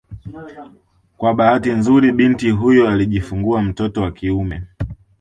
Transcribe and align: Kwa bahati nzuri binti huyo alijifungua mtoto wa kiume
Kwa 1.17 1.33
bahati 1.33 1.71
nzuri 1.71 2.11
binti 2.11 2.49
huyo 2.49 2.89
alijifungua 2.89 3.63
mtoto 3.63 4.01
wa 4.01 4.11
kiume 4.11 4.61